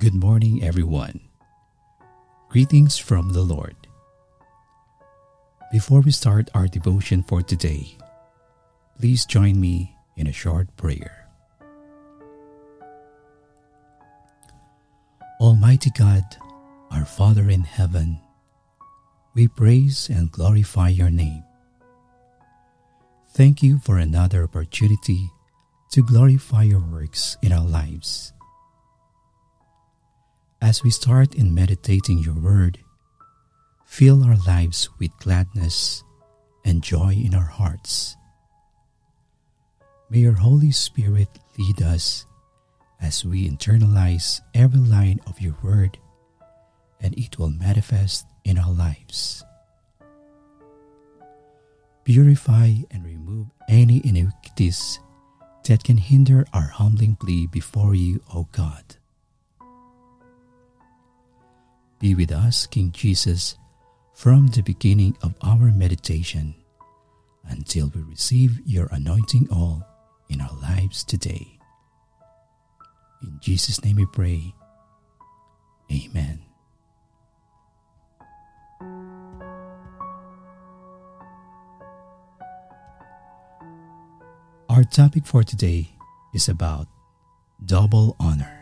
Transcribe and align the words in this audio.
Good 0.00 0.14
morning, 0.14 0.64
everyone. 0.64 1.20
Greetings 2.48 2.96
from 2.96 3.34
the 3.34 3.42
Lord. 3.42 3.76
Before 5.70 6.00
we 6.00 6.10
start 6.10 6.48
our 6.54 6.66
devotion 6.66 7.22
for 7.22 7.42
today, 7.42 7.98
please 8.96 9.26
join 9.26 9.60
me 9.60 9.94
in 10.16 10.26
a 10.26 10.32
short 10.32 10.74
prayer. 10.78 11.28
Almighty 15.38 15.90
God, 15.92 16.24
our 16.90 17.04
Father 17.04 17.50
in 17.50 17.68
heaven, 17.68 18.20
we 19.34 19.48
praise 19.48 20.08
and 20.08 20.32
glorify 20.32 20.88
your 20.88 21.10
name. 21.10 21.44
Thank 23.36 23.62
you 23.62 23.76
for 23.76 23.98
another 23.98 24.44
opportunity 24.44 25.28
to 25.92 26.00
glorify 26.02 26.62
your 26.62 26.80
works 26.80 27.36
in 27.42 27.52
our 27.52 27.68
lives. 27.68 28.29
As 30.70 30.84
we 30.84 30.90
start 30.90 31.34
in 31.34 31.52
meditating 31.52 32.18
your 32.18 32.38
word, 32.38 32.78
fill 33.86 34.22
our 34.22 34.36
lives 34.46 34.88
with 35.00 35.10
gladness 35.18 36.04
and 36.64 36.80
joy 36.80 37.10
in 37.10 37.34
our 37.34 37.50
hearts. 37.58 38.14
May 40.10 40.20
your 40.20 40.38
Holy 40.38 40.70
Spirit 40.70 41.26
lead 41.58 41.82
us 41.82 42.24
as 43.02 43.24
we 43.24 43.50
internalize 43.50 44.42
every 44.54 44.78
line 44.78 45.18
of 45.26 45.40
your 45.40 45.56
word 45.60 45.98
and 47.00 47.18
it 47.18 47.36
will 47.36 47.50
manifest 47.50 48.26
in 48.44 48.56
our 48.56 48.72
lives. 48.72 49.42
Purify 52.04 52.86
and 52.92 53.04
remove 53.04 53.48
any 53.68 54.00
iniquities 54.06 55.00
that 55.64 55.82
can 55.82 55.96
hinder 55.96 56.46
our 56.52 56.70
humbling 56.78 57.16
plea 57.16 57.48
before 57.48 57.96
you, 57.96 58.22
O 58.32 58.46
God. 58.52 58.99
Be 62.00 62.14
with 62.14 62.32
us, 62.32 62.66
King 62.66 62.92
Jesus, 62.92 63.58
from 64.14 64.46
the 64.48 64.62
beginning 64.62 65.18
of 65.22 65.34
our 65.42 65.70
meditation 65.70 66.54
until 67.44 67.92
we 67.94 68.00
receive 68.00 68.58
your 68.64 68.88
anointing 68.90 69.48
all 69.52 69.86
in 70.30 70.40
our 70.40 70.56
lives 70.62 71.04
today. 71.04 71.58
In 73.22 73.38
Jesus' 73.42 73.84
name 73.84 73.96
we 73.96 74.06
pray. 74.06 74.54
Amen. 75.92 76.40
Our 84.70 84.84
topic 84.84 85.26
for 85.26 85.44
today 85.44 85.90
is 86.32 86.48
about 86.48 86.88
double 87.62 88.16
honor. 88.18 88.59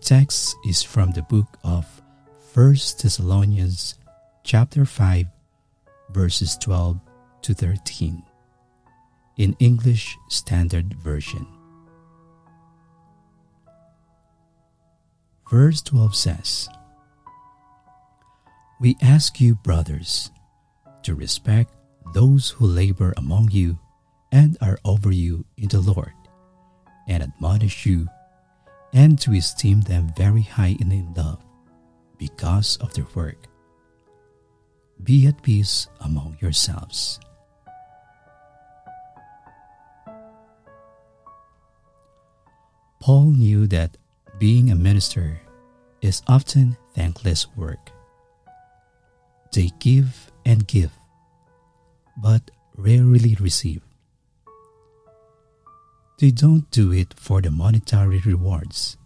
Text 0.00 0.56
is 0.64 0.82
from 0.82 1.12
the 1.12 1.22
book 1.22 1.58
of 1.64 2.02
1 2.54 2.70
Thessalonians 3.00 3.94
chapter 4.44 4.84
5 4.84 5.26
verses 6.10 6.56
12 6.58 7.00
to 7.42 7.54
13 7.54 8.22
in 9.36 9.56
English 9.58 10.16
Standard 10.28 10.94
Version. 10.94 11.46
Verse 15.50 15.82
12 15.82 16.14
says, 16.14 16.68
We 18.80 18.96
ask 19.00 19.40
you, 19.40 19.54
brothers, 19.54 20.30
to 21.02 21.14
respect 21.14 21.72
those 22.14 22.50
who 22.50 22.66
labor 22.66 23.14
among 23.16 23.50
you 23.50 23.78
and 24.32 24.56
are 24.60 24.78
over 24.84 25.12
you 25.12 25.44
in 25.56 25.68
the 25.68 25.80
Lord, 25.80 26.12
and 27.08 27.22
admonish 27.22 27.86
you, 27.86 28.08
and 28.92 29.18
to 29.20 29.34
esteem 29.34 29.82
them 29.82 30.12
very 30.16 30.42
high 30.42 30.76
in 30.80 31.14
love 31.16 31.42
because 32.18 32.76
of 32.78 32.94
their 32.94 33.06
work. 33.14 33.46
Be 35.02 35.26
at 35.26 35.42
peace 35.42 35.88
among 36.00 36.38
yourselves. 36.40 37.20
Paul 43.00 43.32
knew 43.36 43.66
that 43.68 43.96
being 44.38 44.70
a 44.70 44.74
minister 44.74 45.40
is 46.00 46.22
often 46.26 46.76
thankless 46.94 47.46
work. 47.56 47.92
They 49.52 49.70
give 49.78 50.32
and 50.44 50.66
give 50.66 50.90
but 52.16 52.50
rarely 52.76 53.36
receive. 53.38 53.85
They 56.18 56.30
don't 56.30 56.70
do 56.70 56.92
it 56.92 57.14
for 57.16 57.42
the 57.42 57.50
monetary 57.50 58.20
rewards, 58.24 58.96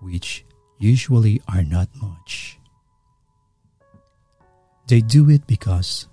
which 0.00 0.44
usually 0.78 1.40
are 1.46 1.62
not 1.62 1.88
much. 2.00 2.58
They 4.88 5.00
do 5.00 5.30
it 5.30 5.46
because 5.46 6.08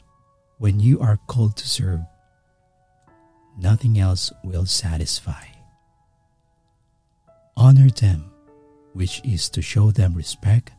when 0.60 0.80
you 0.80 1.00
are 1.00 1.18
called 1.28 1.58
to 1.58 1.68
serve, 1.68 2.02
nothing 3.58 3.98
else 3.98 4.32
will 4.44 4.66
satisfy. 4.66 5.46
Honor 7.56 7.90
them, 7.90 8.30
which 8.94 9.22
is 9.26 9.50
to 9.50 9.62
show 9.62 9.90
them 9.90 10.14
respect 10.14 10.72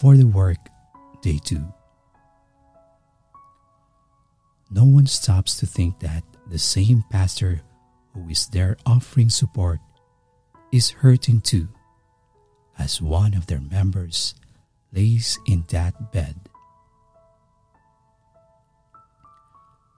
for 0.00 0.16
the 0.16 0.26
work 0.26 0.58
they 1.22 1.38
do 1.44 1.72
no 4.74 4.84
one 4.84 5.06
stops 5.06 5.56
to 5.58 5.66
think 5.66 6.00
that 6.00 6.24
the 6.48 6.58
same 6.58 7.04
pastor 7.08 7.62
who 8.14 8.28
is 8.28 8.46
there 8.46 8.76
offering 8.86 9.28
support 9.28 9.80
is 10.72 10.90
hurting 11.02 11.40
too, 11.40 11.68
as 12.78 13.02
one 13.02 13.34
of 13.34 13.46
their 13.46 13.60
members 13.60 14.34
lays 14.92 15.38
in 15.46 15.64
that 15.68 16.12
bed. 16.12 16.36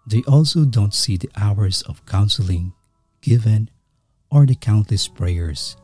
They 0.07 0.23
also 0.23 0.65
don't 0.65 0.95
see 0.95 1.17
the 1.17 1.31
hours 1.37 1.83
of 1.83 2.07
counseling 2.07 2.73
given 3.21 3.69
or 4.31 4.47
the 4.47 4.55
countless 4.55 5.09
prayers 5.09 5.77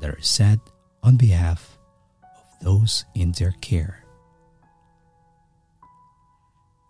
that 0.00 0.10
are 0.10 0.20
said 0.20 0.60
on 1.02 1.16
behalf 1.16 1.78
of 2.22 2.64
those 2.64 3.04
in 3.14 3.32
their 3.32 3.54
care. 3.60 4.04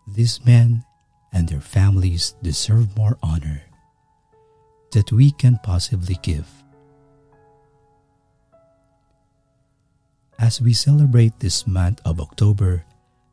These 0.06 0.44
men 0.44 0.84
and 1.32 1.48
their 1.48 1.60
families 1.60 2.34
deserve 2.42 2.96
more 2.96 3.16
honor 3.22 3.62
that 4.92 5.12
we 5.12 5.30
can 5.32 5.58
possibly 5.62 6.16
give. 6.22 6.46
As 10.38 10.60
we 10.60 10.72
celebrate 10.72 11.38
this 11.38 11.66
month 11.66 12.00
of 12.04 12.20
October 12.20 12.84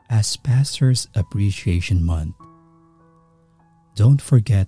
as 0.09 0.37
Pastors 0.37 1.07
Appreciation 1.15 2.03
Month, 2.03 2.35
don't 3.95 4.21
forget 4.21 4.67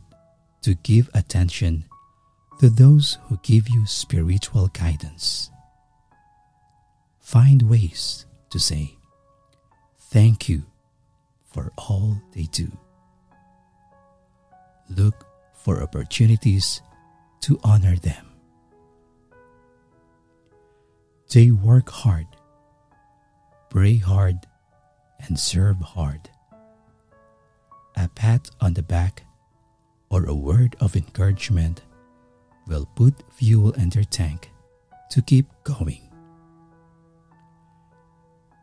to 0.61 0.75
give 0.83 1.09
attention 1.13 1.85
to 2.59 2.69
those 2.69 3.17
who 3.25 3.39
give 3.43 3.69
you 3.69 3.85
spiritual 3.85 4.67
guidance. 4.69 5.49
Find 7.19 7.61
ways 7.63 8.25
to 8.49 8.59
say, 8.59 8.97
Thank 10.11 10.49
you 10.49 10.63
for 11.53 11.71
all 11.77 12.21
they 12.33 12.43
do 12.51 12.71
look 14.97 15.30
for 15.63 15.81
opportunities 15.81 16.81
to 17.41 17.59
honor 17.63 17.95
them. 17.95 18.27
They 21.31 21.51
work 21.51 21.89
hard, 21.89 22.27
pray 23.69 23.97
hard, 23.97 24.45
and 25.27 25.39
serve 25.39 25.79
hard. 25.79 26.29
A 27.95 28.09
pat 28.09 28.49
on 28.59 28.73
the 28.73 28.83
back 28.83 29.23
or 30.09 30.25
a 30.25 30.35
word 30.35 30.75
of 30.79 30.95
encouragement 30.95 31.81
will 32.67 32.85
put 32.95 33.23
fuel 33.31 33.71
in 33.73 33.89
their 33.89 34.03
tank 34.03 34.51
to 35.11 35.21
keep 35.21 35.47
going. 35.63 36.01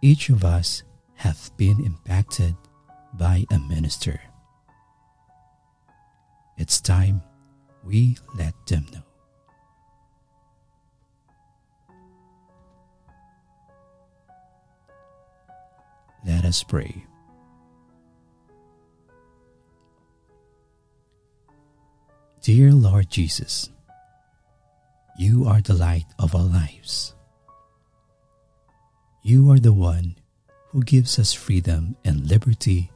Each 0.03 0.29
of 0.29 0.45
us 0.45 0.83
have 1.15 1.51
been 1.57 1.85
impacted 1.85 2.55
by 3.15 3.45
a 3.51 3.59
minister. 3.59 4.21
It's 6.59 6.81
time 6.81 7.23
we 7.85 8.19
let 8.37 8.53
them 8.67 8.85
know. 8.93 9.03
Let 16.27 16.45
us 16.45 16.65
pray. 16.65 17.07
Dear 22.43 22.73
Lord 22.73 23.09
Jesus, 23.09 23.71
you 25.17 25.47
are 25.47 25.61
the 25.61 25.75
light 25.75 26.07
of 26.19 26.35
our 26.35 26.43
lives. 26.43 27.15
You 29.23 29.51
are 29.53 29.61
the 29.61 29.73
one 29.73 30.17
who 30.71 30.83
gives 30.83 31.21
us 31.21 31.33
freedom 31.33 31.97
and 32.05 32.29
liberty 32.29 32.91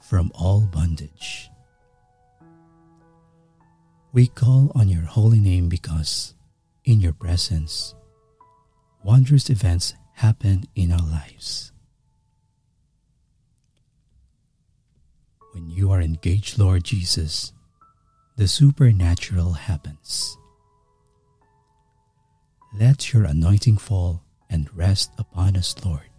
from 0.00 0.30
all 0.34 0.60
bondage. 0.60 1.49
We 4.12 4.26
call 4.26 4.72
on 4.74 4.88
your 4.88 5.02
holy 5.02 5.38
name 5.38 5.68
because 5.68 6.34
in 6.84 7.00
your 7.00 7.12
presence, 7.12 7.94
wondrous 9.04 9.48
events 9.48 9.94
happen 10.14 10.64
in 10.74 10.90
our 10.90 10.98
lives. 10.98 11.70
When 15.52 15.70
you 15.70 15.92
are 15.92 16.00
engaged, 16.00 16.58
Lord 16.58 16.82
Jesus, 16.82 17.52
the 18.36 18.48
supernatural 18.48 19.52
happens. 19.52 20.36
Let 22.76 23.12
your 23.12 23.24
anointing 23.24 23.78
fall 23.78 24.24
and 24.48 24.74
rest 24.76 25.12
upon 25.18 25.56
us, 25.56 25.74
Lord. 25.84 26.10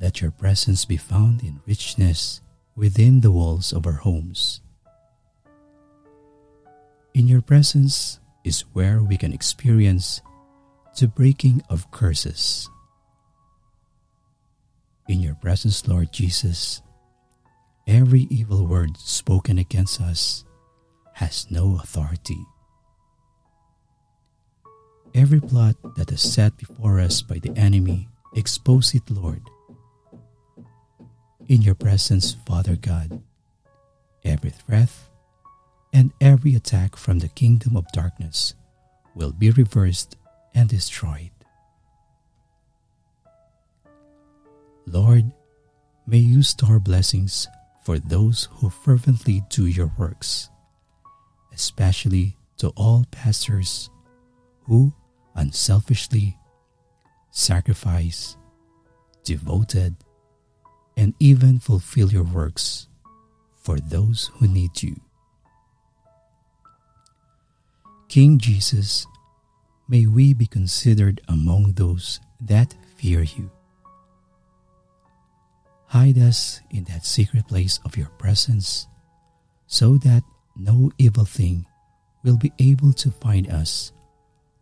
Let 0.00 0.20
your 0.20 0.30
presence 0.30 0.84
be 0.84 0.96
found 0.96 1.42
in 1.42 1.60
richness 1.66 2.40
within 2.76 3.22
the 3.22 3.32
walls 3.32 3.72
of 3.72 3.86
our 3.86 3.92
homes. 4.06 4.60
In 7.14 7.28
your 7.28 7.42
presence 7.42 8.18
is 8.42 8.62
where 8.72 9.00
we 9.00 9.16
can 9.16 9.32
experience 9.32 10.20
the 10.98 11.06
breaking 11.06 11.62
of 11.70 11.88
curses. 11.92 12.68
In 15.08 15.20
your 15.20 15.36
presence, 15.36 15.86
Lord 15.86 16.12
Jesus, 16.12 16.82
every 17.86 18.26
evil 18.30 18.66
word 18.66 18.96
spoken 18.96 19.58
against 19.58 20.00
us 20.00 20.44
has 21.12 21.46
no 21.52 21.78
authority. 21.80 22.44
Every 25.14 25.40
plot 25.40 25.76
that 25.94 26.10
is 26.10 26.20
set 26.20 26.56
before 26.56 26.98
us 26.98 27.22
by 27.22 27.38
the 27.38 27.56
enemy, 27.56 28.08
expose 28.34 28.92
it, 28.92 29.08
Lord. 29.08 29.42
In 31.46 31.62
your 31.62 31.76
presence, 31.76 32.34
Father 32.44 32.74
God, 32.74 33.22
every 34.24 34.50
threat 34.50 34.90
and 35.94 36.12
every 36.20 36.56
attack 36.56 36.96
from 36.96 37.20
the 37.20 37.28
kingdom 37.28 37.76
of 37.76 37.86
darkness 37.92 38.54
will 39.14 39.30
be 39.30 39.52
reversed 39.52 40.16
and 40.52 40.68
destroyed. 40.68 41.30
Lord, 44.86 45.30
may 46.04 46.18
you 46.18 46.42
store 46.42 46.80
blessings 46.80 47.46
for 47.84 48.00
those 48.00 48.48
who 48.54 48.70
fervently 48.70 49.42
do 49.48 49.66
your 49.66 49.92
works, 49.96 50.50
especially 51.54 52.36
to 52.58 52.68
all 52.76 53.06
pastors 53.12 53.88
who 54.64 54.92
unselfishly 55.36 56.36
sacrifice, 57.30 58.36
devoted, 59.22 59.94
and 60.96 61.14
even 61.20 61.60
fulfill 61.60 62.10
your 62.10 62.24
works 62.24 62.88
for 63.54 63.78
those 63.78 64.30
who 64.34 64.48
need 64.48 64.82
you. 64.82 65.00
King 68.14 68.38
Jesus, 68.38 69.08
may 69.88 70.06
we 70.06 70.34
be 70.34 70.46
considered 70.46 71.20
among 71.26 71.72
those 71.72 72.20
that 72.40 72.72
fear 72.94 73.24
you. 73.24 73.50
Hide 75.86 76.18
us 76.18 76.60
in 76.70 76.84
that 76.84 77.04
secret 77.04 77.48
place 77.48 77.80
of 77.84 77.96
your 77.96 78.06
presence 78.10 78.86
so 79.66 79.98
that 79.98 80.22
no 80.54 80.92
evil 80.96 81.24
thing 81.24 81.66
will 82.22 82.36
be 82.36 82.52
able 82.60 82.92
to 82.92 83.10
find 83.10 83.50
us 83.50 83.90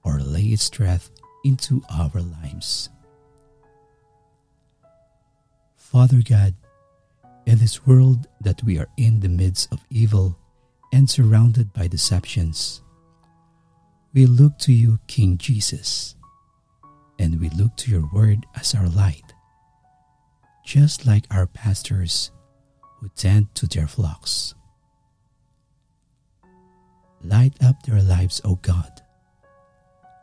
or 0.03 0.19
lay 0.19 0.45
its 0.57 0.71
threat 0.71 1.07
into 1.45 1.83
our 1.91 2.23
lives. 2.41 2.89
Father 5.77 6.23
God, 6.27 6.55
in 7.45 7.59
this 7.59 7.87
world 7.87 8.29
that 8.41 8.63
we 8.63 8.79
are 8.79 8.89
in 8.97 9.21
the 9.21 9.29
midst 9.29 9.71
of 9.71 9.85
evil 9.91 10.39
and 10.91 11.11
surrounded 11.11 11.71
by 11.75 11.87
deceptions, 11.87 12.81
we 14.15 14.27
look 14.27 14.59
to 14.59 14.73
you, 14.73 14.99
King 15.07 15.39
Jesus, 15.39 16.17
and 17.19 17.41
we 17.41 17.49
look 17.51 17.77
to 17.77 17.91
your 17.91 18.09
word 18.13 18.45
as 18.55 18.75
our 18.75 18.89
light, 18.89 19.33
just 20.65 21.07
like 21.07 21.25
our 21.31 21.47
pastors 21.47 22.31
who 23.01 23.09
tend 23.17 23.55
to 23.55 23.67
their 23.67 23.87
flocks. 23.87 24.55
Light 27.23 27.55
up 27.63 27.83
their 27.83 28.03
lives, 28.03 28.41
O 28.45 28.57
God, 28.57 29.01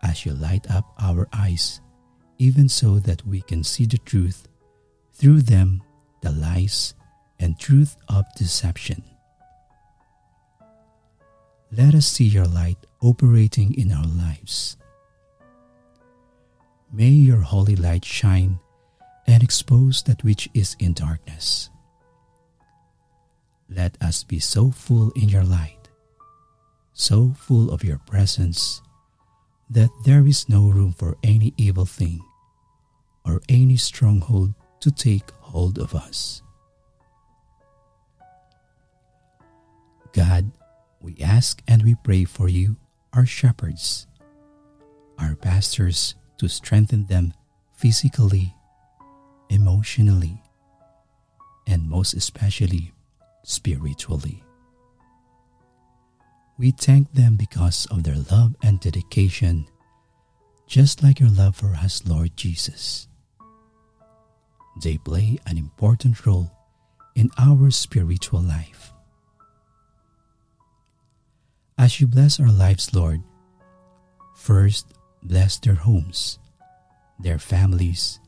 as 0.03 0.25
you 0.25 0.33
light 0.33 0.69
up 0.69 0.94
our 1.00 1.27
eyes, 1.33 1.81
even 2.38 2.69
so 2.69 3.00
that 3.00 3.25
we 3.25 3.41
can 3.41 3.63
see 3.63 3.86
the 3.86 3.97
truth 3.97 4.47
through 5.13 5.41
them, 5.41 5.81
the 6.21 6.31
lies 6.31 6.94
and 7.39 7.57
truth 7.57 7.97
of 8.07 8.25
deception. 8.36 9.03
Let 11.71 11.94
us 11.94 12.07
see 12.07 12.25
your 12.25 12.45
light 12.45 12.77
operating 13.00 13.74
in 13.75 13.92
our 13.92 14.06
lives. 14.06 14.77
May 16.92 17.10
your 17.10 17.42
holy 17.42 17.75
light 17.75 18.04
shine 18.04 18.60
and 19.27 19.44
expose 19.44 20.01
that 20.04 20.24
which 20.24 20.50
is 20.56 20.75
in 20.80 20.94
darkness. 20.94 21.69
Let 23.69 24.01
us 24.01 24.24
be 24.24 24.39
so 24.39 24.71
full 24.71 25.12
in 25.12 25.30
your 25.30 25.44
light, 25.44 25.89
so 26.94 27.36
full 27.38 27.69
of 27.69 27.83
your 27.83 28.00
presence, 28.00 28.81
that 29.69 29.92
there 30.06 30.25
is 30.25 30.50
no 30.50 30.69
room 30.69 30.92
for 30.92 31.15
any 31.22 31.54
evil 31.56 31.86
thing 31.86 32.19
or 33.24 33.42
any 33.48 33.77
stronghold 33.77 34.56
to 34.80 34.89
take 34.89 35.30
hold 35.42 35.77
of 35.77 35.94
us. 35.94 36.42
God, 40.13 40.50
we 41.01 41.18
ask 41.24 41.62
and 41.68 41.84
we 41.84 41.96
pray 41.96 42.25
for 42.25 42.50
you, 42.50 42.75
our 43.13 43.25
shepherds, 43.25 44.07
our 45.18 45.36
pastors, 45.36 46.16
to 46.38 46.48
strengthen 46.48 47.06
them 47.06 47.34
physically, 47.74 48.56
emotionally, 49.50 50.42
and 51.68 51.90
most 51.90 52.13
especially 52.13 52.92
spiritually. 53.44 54.44
We 56.57 56.72
thank 56.72 57.13
them 57.13 57.38
because 57.38 57.86
of 57.88 58.04
their 58.04 58.18
love 58.31 58.56
and 58.62 58.80
dedication, 58.80 59.68
just 60.68 61.01
like 61.01 61.19
your 61.19 61.30
love 61.30 61.56
for 61.56 61.74
us, 61.74 62.06
Lord 62.06 62.36
Jesus. 62.36 63.07
They 64.84 64.98
play 64.98 65.40
an 65.46 65.57
important 65.57 66.25
role 66.25 66.51
in 67.15 67.29
our 67.38 67.72
spiritual 67.72 68.41
life. 68.41 68.94
As 71.79 72.01
you 72.01 72.07
bless 72.07 72.41
our 72.41 72.51
lives, 72.51 72.93
Lord, 72.93 73.24
first 74.36 74.93
bless 75.24 75.57
their 75.57 75.75
homes, 75.75 76.38
their 77.17 77.39
families, 77.39 78.19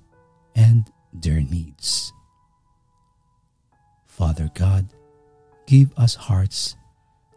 and 0.55 0.89
their 1.11 1.41
needs. 1.41 2.13
Father 4.05 4.49
God, 4.53 4.87
give 5.67 5.91
us 5.97 6.15
hearts 6.15 6.77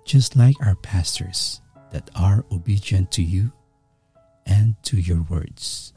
just 0.05 0.37
like 0.37 0.55
our 0.65 0.77
pastors 0.77 1.61
that 1.91 2.09
are 2.15 2.45
obedient 2.53 3.11
to 3.11 3.23
you 3.25 3.51
and 4.47 4.77
to 4.85 4.97
your 5.01 5.23
words. 5.23 5.93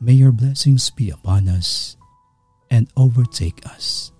May 0.00 0.14
your 0.14 0.32
blessings 0.32 0.88
be 0.88 1.10
upon 1.10 1.50
us 1.50 1.98
and 2.70 2.88
overtake 2.96 3.60
us. 3.66 4.10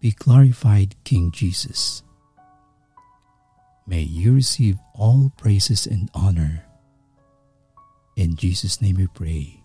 Be 0.00 0.12
glorified, 0.12 0.94
King 1.04 1.30
Jesus. 1.30 2.02
May 3.86 4.02
you 4.02 4.34
receive 4.34 4.78
all 4.94 5.32
praises 5.36 5.86
and 5.86 6.10
honor. 6.12 6.64
In 8.16 8.36
Jesus' 8.36 8.82
name 8.82 8.96
we 8.96 9.06
pray. 9.06 9.62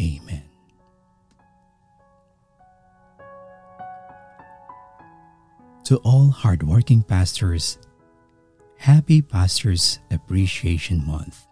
Amen. 0.00 0.44
To 5.84 5.96
all 6.04 6.28
hardworking 6.28 7.02
pastors, 7.02 7.78
Happy 8.76 9.22
Pastors 9.22 9.98
Appreciation 10.12 11.04
Month. 11.04 11.47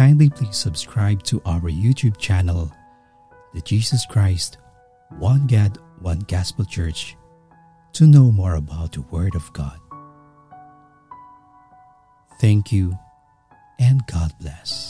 Kindly 0.00 0.30
please 0.30 0.56
subscribe 0.56 1.22
to 1.24 1.42
our 1.44 1.68
YouTube 1.68 2.16
channel, 2.16 2.72
The 3.52 3.60
Jesus 3.60 4.06
Christ 4.06 4.56
One 5.18 5.46
God, 5.46 5.76
One 5.98 6.20
Gospel 6.20 6.64
Church, 6.64 7.18
to 7.92 8.06
know 8.06 8.32
more 8.32 8.54
about 8.54 8.92
the 8.92 9.02
Word 9.02 9.34
of 9.34 9.52
God. 9.52 9.78
Thank 12.40 12.72
you 12.72 12.96
and 13.78 14.00
God 14.06 14.32
bless. 14.40 14.89